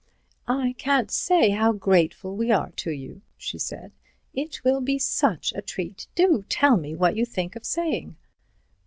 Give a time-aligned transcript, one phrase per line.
[0.47, 3.91] "I can't say how grateful we are to you," she said,
[4.33, 6.07] "it will be such a treat.
[6.15, 8.15] Do tell me what you think of saying."